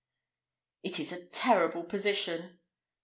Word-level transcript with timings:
"It 0.81 0.99
is 0.99 1.11
a 1.11 1.23
terrible 1.27 1.83
position." 1.83 2.59